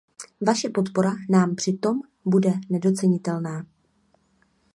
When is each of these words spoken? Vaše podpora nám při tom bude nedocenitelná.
Vaše 0.41 0.69
podpora 0.69 1.11
nám 1.29 1.55
při 1.55 1.77
tom 1.77 1.99
bude 2.25 2.51
nedocenitelná. 2.69 3.65